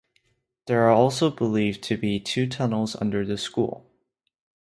[0.65, 3.87] There are also believed to be two tunnels under the school.